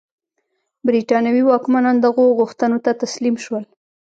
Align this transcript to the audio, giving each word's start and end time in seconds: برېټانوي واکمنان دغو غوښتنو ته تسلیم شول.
برېټانوي 0.87 1.43
واکمنان 1.45 1.95
دغو 2.05 2.25
غوښتنو 2.39 2.77
ته 2.85 2.91
تسلیم 3.01 3.35
شول. 3.43 3.63